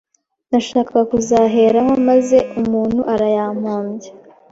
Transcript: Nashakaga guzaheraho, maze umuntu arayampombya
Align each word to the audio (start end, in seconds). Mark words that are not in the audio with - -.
Nashakaga 0.49 1.01
guzaheraho, 1.11 1.91
maze 2.07 2.37
umuntu 2.61 2.99
arayampombya 3.13 4.09